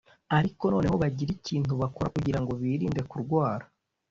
ariko 0.37 0.63
nanone 0.65 0.87
bagire 1.03 1.31
ikintu 1.37 1.71
bakora 1.81 2.11
kugira 2.15 2.39
ngo 2.41 2.51
birinde 2.61 3.01
kurwara 3.11 3.65